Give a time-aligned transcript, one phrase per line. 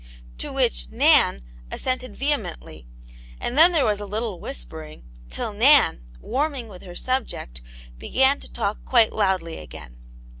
[0.39, 2.87] To which" Nan" assented vehemently,
[3.39, 7.61] and then there was a little whispering, till Nan, warming with her subject,
[7.99, 9.97] began to talk quite loudly again.